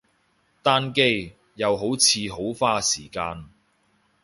[0.63, 3.45] 單機，又好似好花時間